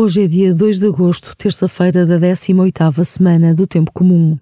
[0.00, 4.38] Hoje é dia 2 de agosto, terça-feira da 18ª semana do Tempo Comum.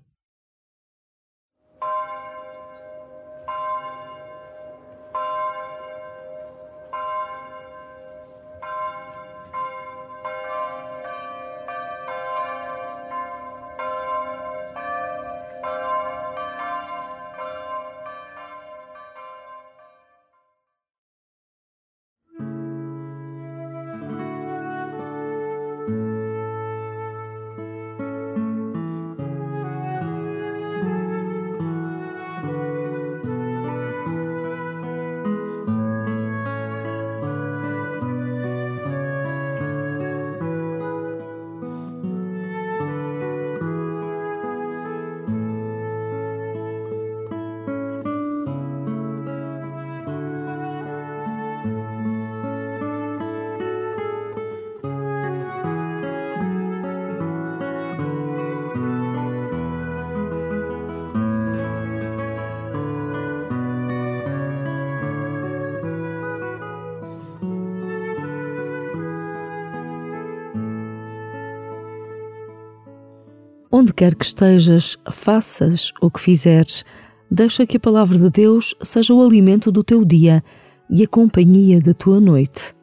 [73.87, 76.85] Onde quer que estejas, faças o que fizeres,
[77.31, 80.43] deixa que a palavra de Deus seja o alimento do teu dia
[80.91, 82.75] e a companhia da tua noite.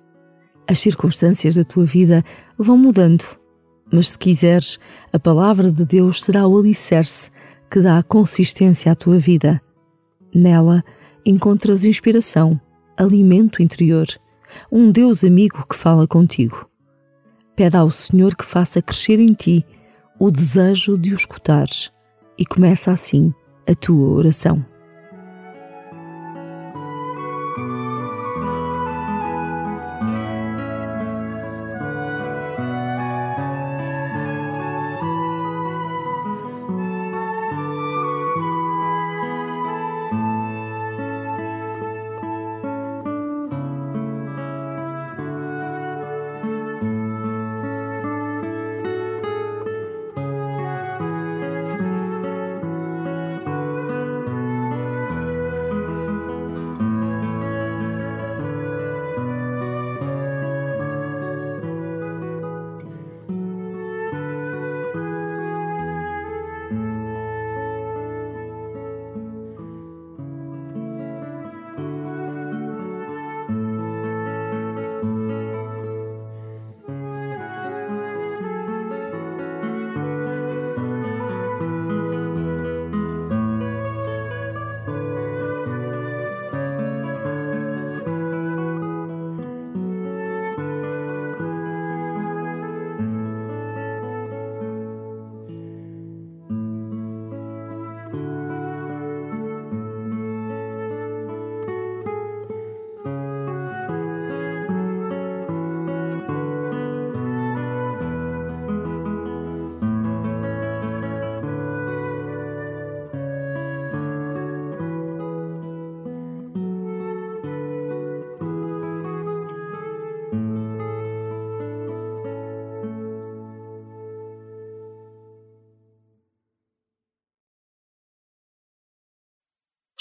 [0.66, 2.24] As circunstâncias da tua vida
[2.58, 3.26] vão mudando,
[3.92, 4.80] mas se quiseres,
[5.12, 7.30] a palavra de Deus será o alicerce
[7.70, 9.62] que dá consistência à tua vida.
[10.34, 10.86] Nela
[11.26, 12.58] encontras inspiração,
[12.96, 14.08] alimento interior,
[14.72, 16.66] um Deus amigo que fala contigo.
[17.58, 19.66] Pede ao Senhor que faça crescer em ti
[20.20, 21.92] o desejo de o escutares
[22.38, 23.34] e começa assim
[23.68, 24.66] a tua oração.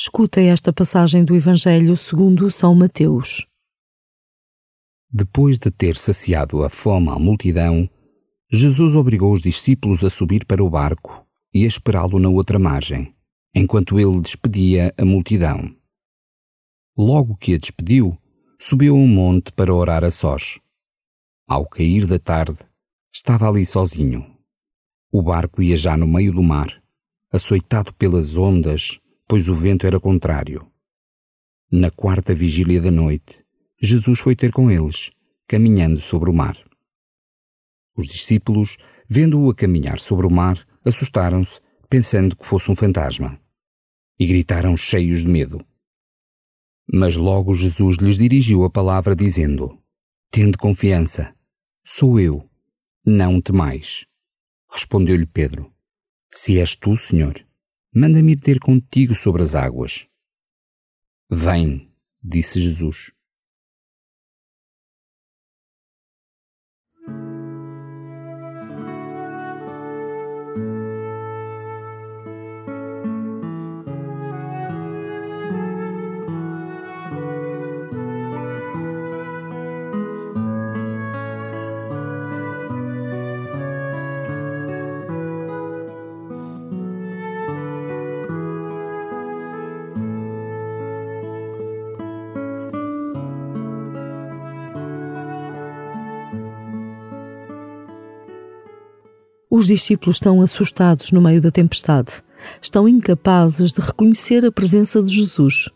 [0.05, 3.47] Escuta esta passagem do Evangelho segundo São Mateus.
[5.09, 7.89] Depois de ter saciado a fome à multidão,
[8.51, 11.25] Jesus obrigou os discípulos a subir para o barco
[11.55, 13.15] e a esperá-lo na outra margem,
[13.55, 15.73] enquanto ele despedia a multidão.
[16.99, 18.19] Logo que a despediu,
[18.59, 20.59] subiu um monte para orar a sós.
[21.47, 22.59] Ao cair da tarde,
[23.15, 24.37] estava ali sozinho.
[25.13, 26.83] O barco ia já no meio do mar,
[27.31, 29.01] açoitado pelas ondas
[29.33, 30.71] pois o vento era contrário.
[31.71, 33.43] Na quarta vigília da noite,
[33.81, 35.11] Jesus foi ter com eles,
[35.49, 36.55] caminhando sobre o mar.
[37.97, 38.77] Os discípulos,
[39.09, 43.41] vendo-o a caminhar sobre o mar, assustaram-se, pensando que fosse um fantasma,
[44.21, 45.65] e gritaram cheios de medo.
[46.93, 49.79] Mas logo Jesus lhes dirigiu a palavra, dizendo:
[50.31, 51.35] Tende confiança,
[51.83, 52.47] sou eu,
[53.03, 54.05] não temais.
[54.71, 55.73] Respondeu-lhe Pedro:
[56.31, 57.43] Se és tu, Senhor,
[57.95, 60.07] manda-me ir ter contigo sobre as águas.
[61.31, 61.91] Vem,
[62.23, 63.13] disse Jesus.
[99.63, 102.21] Os discípulos estão assustados no meio da tempestade.
[102.61, 105.69] Estão incapazes de reconhecer a presença de Jesus.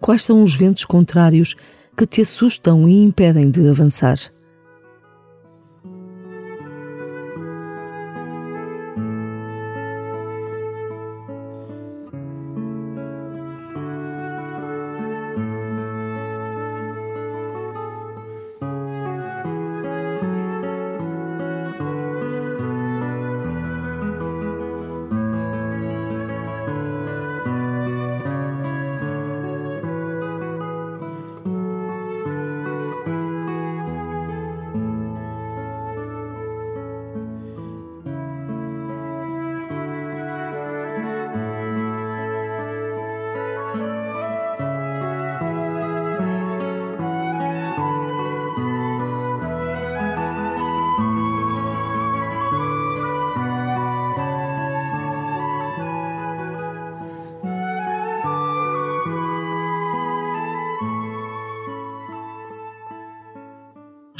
[0.00, 1.54] Quais são os ventos contrários
[1.94, 4.16] que te assustam e impedem de avançar?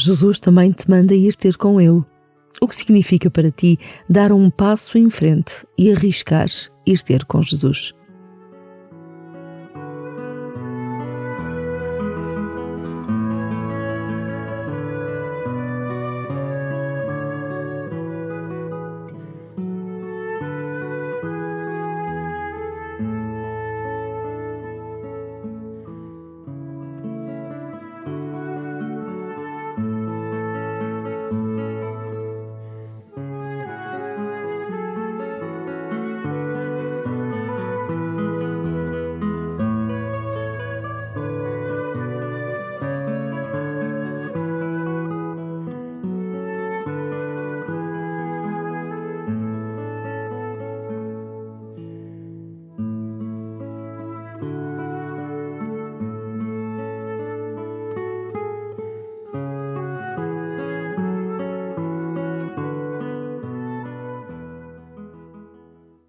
[0.06, 2.04] Jesus também te manda ir ter com Ele.
[2.60, 3.76] O que significa para ti
[4.08, 6.46] dar um passo em frente e arriscar
[6.86, 7.92] ir ter com Jesus?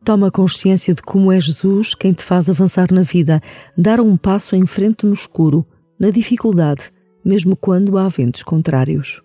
[0.07, 3.41] Toma consciência de como é Jesus quem te faz avançar na vida,
[3.77, 5.67] dar um passo em frente no escuro,
[5.99, 6.93] na dificuldade,
[7.25, 9.21] mesmo quando há ventos contrários.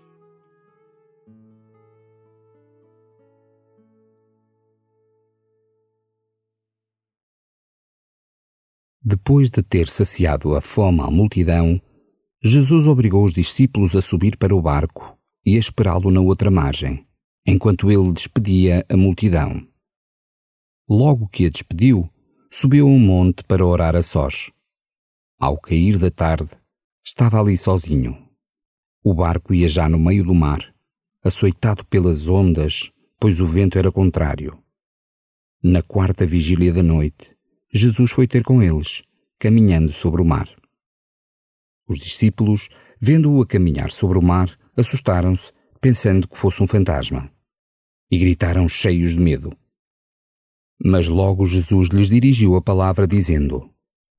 [9.00, 11.80] Depois de ter saciado a fome à multidão,
[12.42, 17.06] Jesus obrigou os discípulos a subir para o barco e a esperá-lo na outra margem,
[17.46, 19.70] enquanto ele despedia a multidão.
[20.94, 22.06] Logo que a despediu,
[22.50, 24.52] subiu um monte para orar a sós.
[25.40, 26.50] Ao cair da tarde,
[27.02, 28.28] estava ali sozinho.
[29.02, 30.62] O barco ia já no meio do mar,
[31.24, 34.62] açoitado pelas ondas, pois o vento era contrário.
[35.62, 37.34] Na quarta vigília da noite,
[37.72, 39.02] Jesus foi ter com eles,
[39.38, 40.46] caminhando sobre o mar.
[41.88, 42.68] Os discípulos,
[43.00, 47.32] vendo-o a caminhar sobre o mar, assustaram-se, pensando que fosse um fantasma,
[48.10, 49.56] e gritaram cheios de medo.
[50.84, 53.70] Mas logo Jesus lhes dirigiu a palavra, dizendo: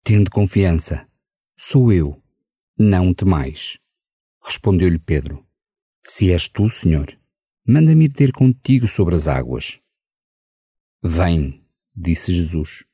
[0.04, 1.06] Tende confiança,
[1.58, 2.22] sou eu,
[2.78, 3.78] não temais.
[4.42, 5.46] Respondeu-lhe Pedro:
[6.04, 7.18] Se és tu, Senhor,
[7.68, 9.80] manda-me ir ter contigo sobre as águas.
[11.02, 11.62] Vem,
[11.96, 12.86] disse Jesus.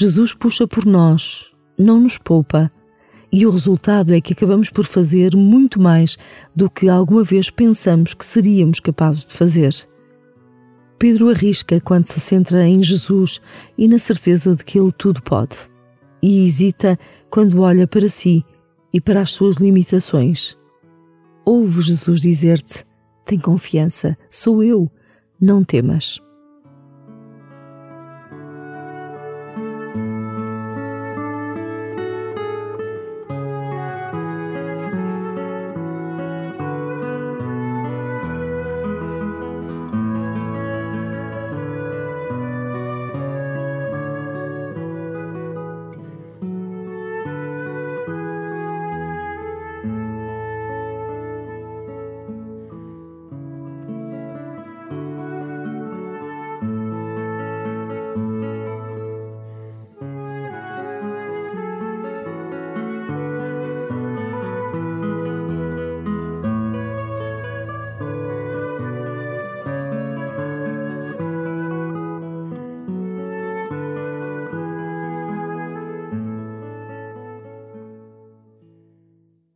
[0.00, 2.72] Jesus puxa por nós, não nos poupa,
[3.30, 6.16] e o resultado é que acabamos por fazer muito mais
[6.56, 9.74] do que alguma vez pensamos que seríamos capazes de fazer.
[10.98, 13.42] Pedro arrisca quando se centra em Jesus
[13.76, 15.68] e na certeza de que ele tudo pode,
[16.22, 18.42] e hesita quando olha para si
[18.94, 20.56] e para as suas limitações.
[21.44, 22.86] Ouve Jesus dizer-te:
[23.26, 24.90] tem confiança, sou eu,
[25.38, 26.18] não temas.